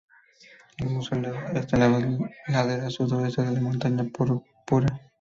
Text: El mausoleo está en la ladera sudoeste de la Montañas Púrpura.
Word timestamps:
El 0.79 0.89
mausoleo 0.89 1.35
está 1.53 1.77
en 1.77 2.17
la 2.17 2.31
ladera 2.63 2.89
sudoeste 2.89 3.43
de 3.43 3.51
la 3.51 3.61
Montañas 3.61 4.07
Púrpura. 4.11 4.99